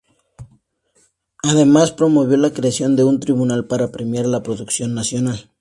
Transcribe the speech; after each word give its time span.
Además, 1.43 1.91
promovió 1.91 2.35
la 2.37 2.49
creación 2.51 2.95
de 2.95 3.03
un 3.03 3.19
tribunal 3.19 3.67
para 3.67 3.91
premiar 3.91 4.25
la 4.25 4.41
producción 4.41 4.95
nacional. 4.95 5.47